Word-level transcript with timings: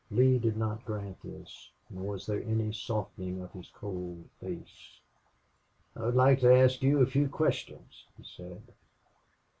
Lee 0.09 0.39
did 0.39 0.57
not 0.57 0.83
grant 0.83 1.21
this, 1.21 1.69
nor 1.91 2.13
was 2.13 2.25
there 2.25 2.41
any 2.41 2.73
softening 2.73 3.39
of 3.39 3.51
his 3.51 3.69
cold 3.69 4.27
face. 4.39 4.99
"I 5.95 6.05
would 6.05 6.15
like 6.15 6.39
to 6.39 6.51
ask 6.51 6.81
you 6.81 7.01
a 7.01 7.05
few 7.05 7.29
questions," 7.29 8.07
he 8.17 8.23
said. 8.23 8.63